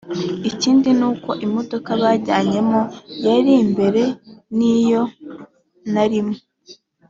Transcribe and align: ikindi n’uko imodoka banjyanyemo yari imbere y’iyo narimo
ikindi 0.49 0.89
n’uko 0.99 1.29
imodoka 1.45 1.89
banjyanyemo 2.01 2.79
yari 3.27 3.51
imbere 3.63 4.03
y’iyo 4.57 5.03
narimo 5.93 6.35